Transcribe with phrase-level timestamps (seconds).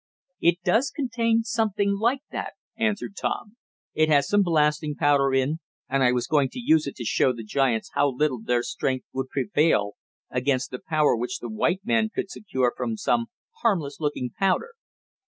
[0.39, 3.57] "It does contain something like that," answered Tom.
[3.93, 7.31] "It has some blasting powder in, and I was going to use it to show
[7.31, 9.93] the giants how little their strength would prevail
[10.31, 13.27] against the power which the white man could secure from some
[13.61, 14.71] harmless looking powder.